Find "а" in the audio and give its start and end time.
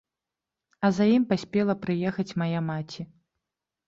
0.87-0.89